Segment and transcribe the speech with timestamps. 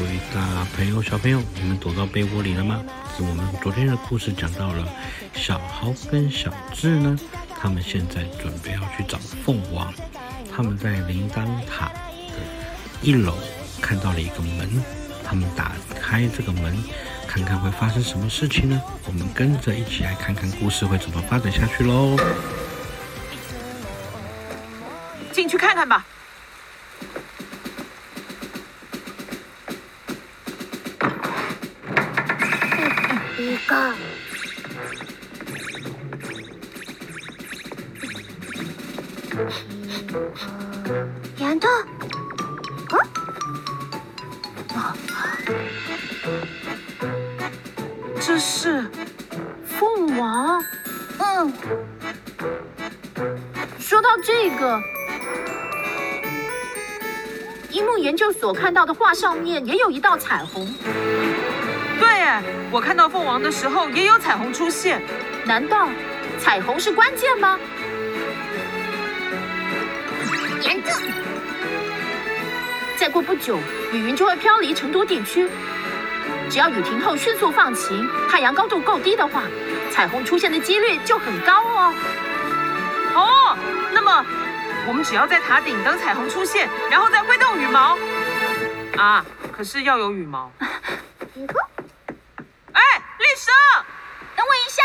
[0.00, 2.82] 各位大朋友、小朋友，你们躲到被窝里了吗？
[3.18, 4.88] 我们昨天的故事讲到了
[5.34, 7.18] 小豪跟小智呢，
[7.60, 9.92] 他们现在准备要去找凤王。
[10.50, 12.40] 他们在铃铛塔的
[13.02, 13.34] 一楼
[13.82, 14.82] 看到了一个门，
[15.22, 16.82] 他们打开这个门，
[17.28, 18.80] 看看会发生什么事情呢？
[19.06, 22.16] 我们跟着一起来看看故事会怎么发展下去喽。
[25.30, 26.06] 进去看看吧。
[33.70, 33.94] 一个。
[41.36, 41.68] 岩特，
[44.74, 44.96] 啊？
[48.20, 48.90] 这是
[49.64, 50.64] 凤王。
[51.18, 51.52] 嗯。
[53.78, 54.80] 说到这个，
[57.70, 60.66] 樱木研究所看到的画上面也有一道彩虹。
[62.00, 62.08] 对，
[62.72, 65.00] 我看到凤凰的时候也有彩虹出现。
[65.44, 65.88] 难道
[66.38, 67.58] 彩虹是关键吗？
[72.96, 73.58] 再过不久，
[73.92, 75.48] 雨云就会飘离成都地区。
[76.50, 79.42] 只要雨停后迅速放晴，太阳高度够低的话，
[79.90, 81.94] 彩虹出现的几率就很高哦。
[83.14, 83.56] 哦，
[83.92, 84.24] 那么
[84.86, 87.96] 我们只要在塔顶等彩虹出现，然后再挥动羽毛。
[88.96, 90.50] 啊，可是要有羽毛。
[94.36, 94.82] 等我一下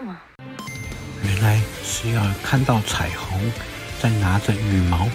[0.00, 0.16] 哦。
[1.22, 3.52] 原来是要看到彩虹，
[4.00, 5.08] 再拿着羽毛，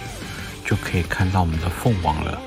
[0.66, 2.41] 就可以看到我们的凤凰了。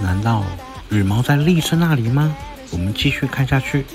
[0.00, 0.44] 难道
[0.90, 2.36] 羽毛在丽生那里吗？
[2.72, 3.86] 我们继续看下去。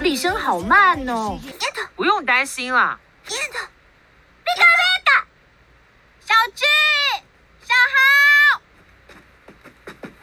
[0.00, 1.38] 立生好慢哦。
[1.96, 2.98] 不用担心啦。
[3.26, 3.58] 别的，
[4.42, 5.10] 别的，别的。
[6.20, 6.64] 小智，
[7.62, 7.74] 小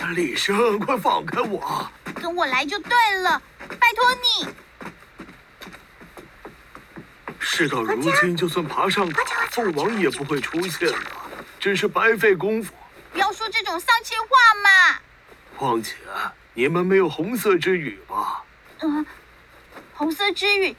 [0.07, 0.13] 豪。
[0.13, 1.90] 丽生，快放开我！
[2.16, 2.91] 跟我来就对
[3.22, 3.41] 了，
[3.79, 4.47] 拜托你。
[7.40, 11.00] 事到如今，就算爬上塔，凤王也不会出现了，
[11.59, 12.73] 真是白费功夫。
[13.12, 14.28] 不要说这种丧气话
[14.63, 15.00] 嘛！
[15.57, 15.95] 况且
[16.53, 18.44] 你们没有红色之羽吧？
[18.79, 19.06] 嗯，
[19.94, 20.75] 红色之羽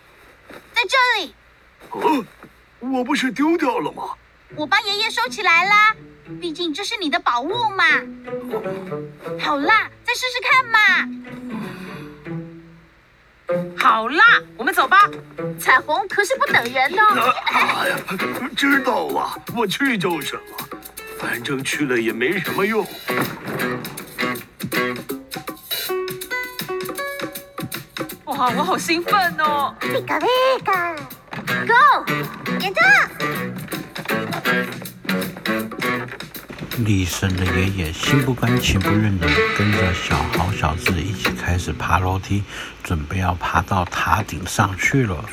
[0.72, 1.34] 在这里。
[1.91, 2.25] 哦，
[2.81, 4.15] 我不是丢掉了吗？
[4.56, 5.95] 我帮爷爷收起来啦，
[6.41, 7.84] 毕竟这是你的宝物嘛。
[9.41, 10.78] 好啦，再试试看嘛。
[13.77, 14.22] 好啦，
[14.56, 15.09] 我们走吧。
[15.59, 17.03] 彩虹可是不等人的。
[17.47, 17.97] 哎呀，
[18.56, 20.43] 知道啊，我去就是了。
[21.19, 22.87] 反正去了也没什么用。
[28.27, 29.75] 哇，我好兴奋哦！
[29.81, 30.27] 皮卡皮
[30.65, 30.95] 卡
[31.66, 32.05] ，Go，
[32.60, 32.81] 岩特。
[36.84, 42.44] 李婶的爷爷心不甘情不愿地跟着小豪、小智一起开始爬楼梯，
[42.84, 45.25] 准备要爬到塔顶上去了。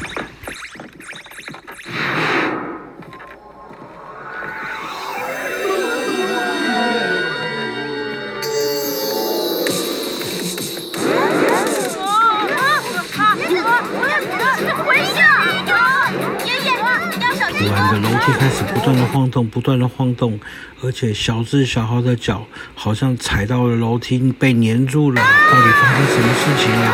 [18.33, 20.39] 开始不断的晃动，不断的晃动，
[20.81, 25.21] 而且小智、小豪的脚好像踩到了楼梯，被粘住了。
[25.21, 26.93] 到底发生什么事情啊？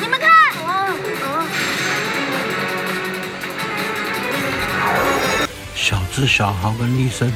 [0.00, 0.30] 你们看，
[5.74, 7.32] 小智、小豪跟丽生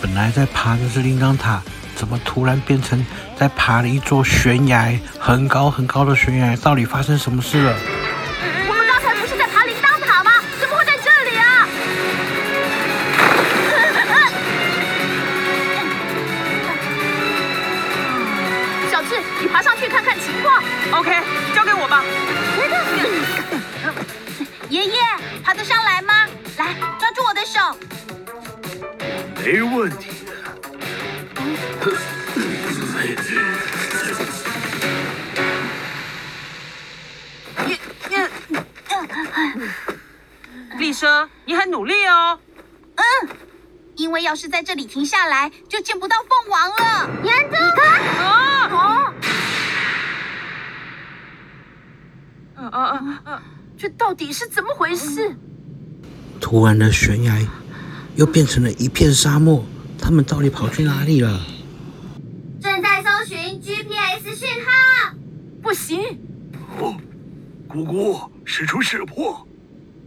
[0.00, 1.62] 本来在爬的是铃铛塔。
[2.02, 6.56] 怎么突然变成在爬了一座悬崖，很高很高的悬崖？
[6.56, 7.72] 到底发生什么事了？
[8.68, 10.32] 我们刚才不是在爬铃铛塔吗？
[10.60, 11.68] 怎么会在这里啊？
[18.90, 20.60] 小智，你爬上去看看情况。
[20.98, 21.16] OK，
[21.54, 22.02] 交给我吧。
[24.68, 24.98] 爷爷，
[25.44, 26.26] 爬得上来吗？
[26.58, 27.60] 来，抓住我的手。
[29.36, 30.21] 没问题。
[40.92, 42.38] 丽生，你很努力哦。
[42.96, 43.28] 嗯，
[43.96, 47.08] 因为要是在这里停下来，就见不到凤凰了。
[47.24, 47.56] 岩特，
[48.22, 48.68] 啊！
[48.70, 49.14] 哦，
[52.58, 53.42] 嗯嗯嗯嗯，
[53.78, 55.34] 这到底是怎么回事？
[56.38, 57.38] 突然的悬崖
[58.16, 59.64] 又变成了一片沙漠，
[59.98, 61.40] 他们到底跑去哪里了？
[62.60, 65.14] 正在搜寻 GPS 讯号。
[65.62, 66.02] 不行，
[66.78, 66.94] 哦，
[67.66, 69.46] 咕咕，使出识破！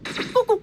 [0.04, 0.60] 咕咕，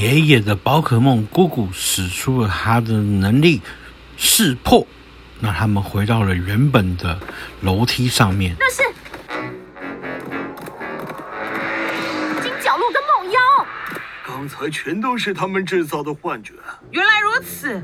[0.00, 3.60] 爷爷的宝可梦姑姑使出了他的能力
[4.16, 4.86] 识破，
[5.40, 7.20] 那他们回到了原本的
[7.60, 8.56] 楼梯上面。
[8.58, 8.78] 那是
[12.42, 13.38] 金角鹿跟梦妖。
[14.26, 16.54] 刚才全都是他们制造的幻觉。
[16.92, 17.74] 原来如此。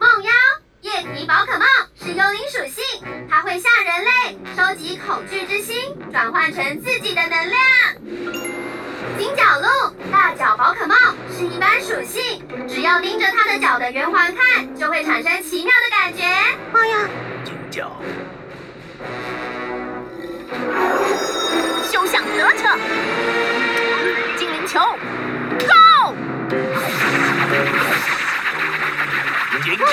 [0.00, 0.32] 梦妖，
[0.80, 2.82] 夜体宝可梦是幽灵属性，
[3.30, 5.76] 它会向人类收集恐惧之心，
[6.10, 8.49] 转换成自己的能量。
[9.20, 10.96] 金角鹿，大脚宝可梦
[11.30, 16.22] 是一般属性，只要盯着它的脚的圆环看，就会产生奇妙的感觉。
[16.72, 16.96] 妈呀，
[17.44, 17.92] 金角，
[21.92, 22.80] 休想得逞！
[24.38, 24.80] 精灵球
[25.68, 26.14] ，Go！
[29.62, 29.84] 金角，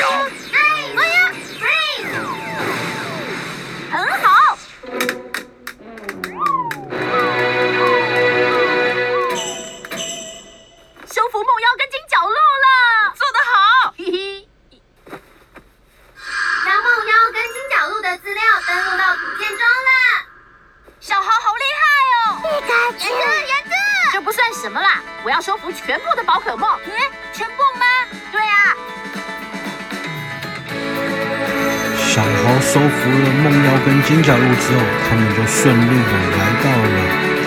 [32.67, 36.97] 收服了梦妖跟金角鹿之后，他们就顺利的来到了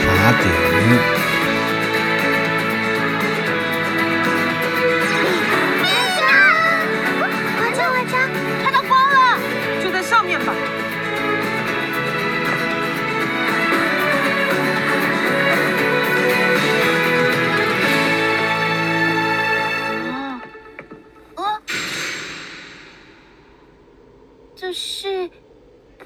[0.00, 1.29] 塔顶。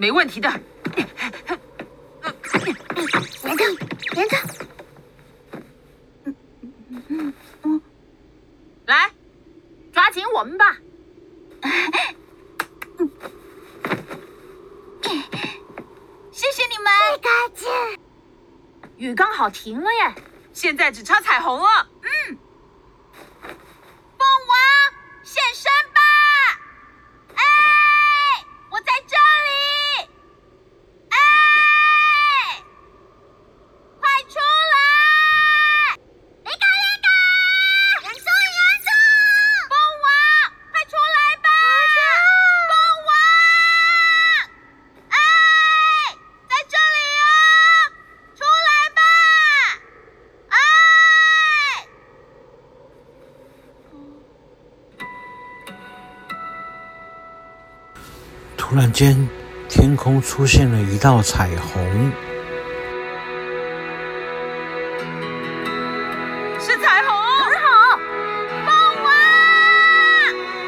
[0.04, 0.52] 没问题的。
[3.42, 3.64] 连着，
[4.12, 4.36] 连着。
[8.84, 9.10] 来，
[9.94, 10.76] 抓紧我们吧。
[16.30, 17.66] 谢谢你们，皮卡丘。
[18.98, 20.14] 雨刚好停了耶。
[20.52, 21.88] 现在只差彩虹了。
[58.66, 59.28] 突然间，
[59.68, 62.10] 天空出现了一道彩虹。
[66.58, 67.14] 是彩虹。
[67.40, 67.98] 很好，
[68.64, 68.72] 凤
[69.04, 69.06] 王，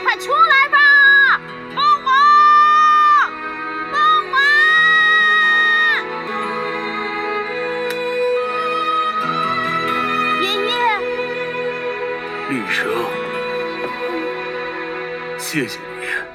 [0.04, 0.76] 快出来吧！
[1.74, 2.12] 凤凰，
[3.90, 3.96] 凤
[4.30, 4.36] 王，
[10.42, 10.70] 爷爷，
[12.50, 12.84] 厉声，
[15.38, 16.25] 谢谢你。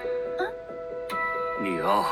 [1.82, 2.06] 你啊，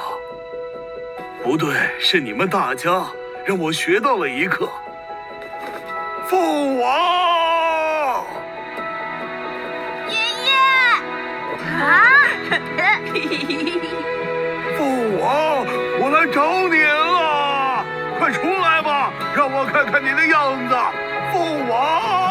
[1.43, 3.05] 不对，是你们大家
[3.45, 4.67] 让我学到了一课。
[6.27, 8.25] 父王，
[10.07, 10.51] 爷爷，
[11.79, 11.93] 啊！
[14.75, 14.83] 父
[15.21, 15.63] 王，
[16.01, 17.85] 我来找你了，
[18.17, 20.75] 快出来吧，让我看看你的样子。
[21.31, 22.28] 凤凰，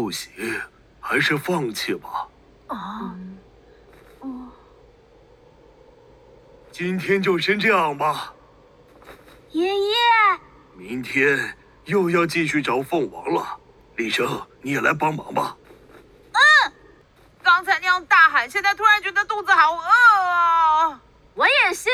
[0.00, 0.32] 不行，
[0.98, 2.26] 还是放弃吧。
[2.68, 3.14] 哦，
[6.72, 8.32] 今天就先这样吧，
[9.50, 9.94] 爷爷，
[10.74, 11.54] 明天
[11.84, 13.58] 又要继续找凤凰了。
[13.96, 15.54] 厉声，你也来帮忙吧。
[16.32, 16.40] 嗯
[17.42, 20.98] 刚才那样大喊，现在突然觉得肚子好饿啊！
[21.34, 21.90] 我也是。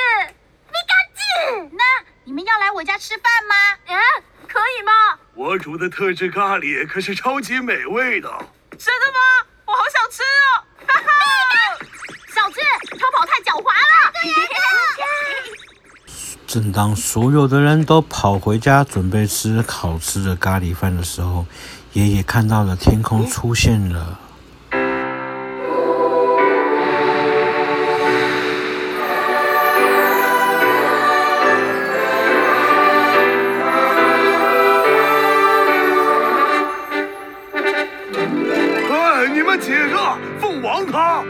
[0.69, 0.95] 皮卡
[1.51, 1.83] 丘，那
[2.23, 3.55] 你们要来我家吃饭吗？
[3.89, 3.99] 嗯，
[4.47, 5.19] 可以吗？
[5.37, 8.29] 我煮的特制咖喱可是超级美味的。
[8.79, 9.19] 真的吗？
[9.67, 10.65] 我好想吃哦！
[10.87, 11.07] 哈哈！
[12.35, 12.61] 小智，
[12.99, 14.13] 逃跑太狡猾了。
[16.47, 21.45] 正当所有的人都跑回家准备吃好吃的咖喱饭的时候，
[21.93, 24.19] 爷爷看到了天空出现了。
[40.57, 41.23] 凤凰它！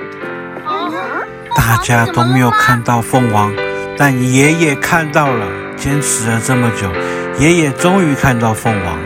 [1.56, 3.52] 大家都没有看到凤凰，
[3.96, 5.46] 但爷爷看到了。
[5.76, 6.90] 坚持了这么久，
[7.38, 8.98] 爷爷终于看到凤凰了。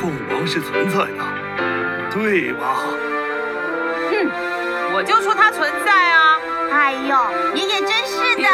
[0.00, 1.24] 凤凰是存在的，
[2.12, 2.84] 对吧？
[4.12, 4.30] 嗯，
[4.92, 6.36] 我就说它存在啊！
[6.72, 7.16] 哎呦，
[7.54, 8.48] 爷爷真是的。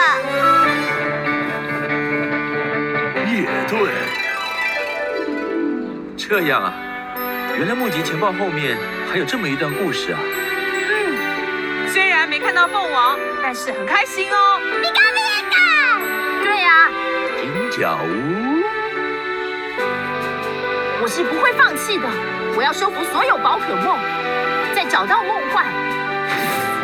[3.32, 3.90] 也对。
[6.16, 6.72] 这样啊，
[7.58, 8.78] 原来目击情报后面
[9.10, 10.20] 还有这么一段故事啊。
[12.38, 14.60] 没看到凤凰，但是很开心哦。
[14.60, 15.98] 你看，你看。
[16.44, 16.90] 对呀。
[17.40, 18.60] 金角屋，
[21.00, 22.06] 我是不会放弃的。
[22.54, 23.98] 我要收服所有宝可梦，
[24.74, 25.64] 再找到梦幻。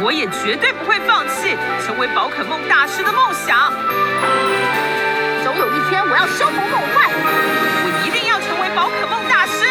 [0.01, 1.55] 我也绝对不会放弃
[1.85, 3.71] 成为宝可梦大师的梦想。
[5.45, 7.11] 总有一天，我要收服梦幻。
[7.13, 9.69] 我一定要成为宝可梦大师。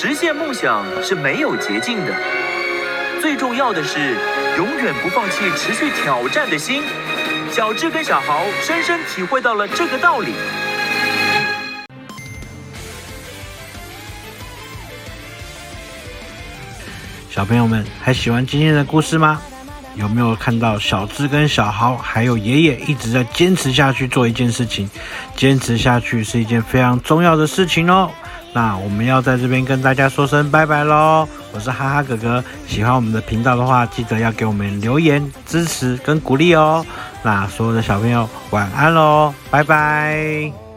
[0.00, 2.14] 实现梦想是没有捷径的，
[3.20, 4.14] 最重要的是
[4.56, 6.84] 永远不放弃持续挑战的心。
[7.50, 10.34] 小智跟小豪深深体会到了这个道理。
[17.28, 19.42] 小朋友们还喜欢今天的故事吗？
[19.96, 24.88] 有没有看到小智跟小豪还有爷爷一直在坚持下去做一件事情？
[25.34, 28.08] 坚持下去是一件非常重要的事情哦。
[28.52, 31.28] 那我们要在这边跟大家说声拜拜喽！
[31.52, 36.84] 我是哈哈哥哥，喜欢我们的频道的话，记得要给我们留言支持跟鼓励哦。
[37.22, 40.67] 那所有的小朋友晚安喽，拜拜。